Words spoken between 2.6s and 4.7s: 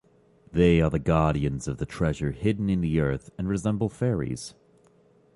in the earth and resemble fairies.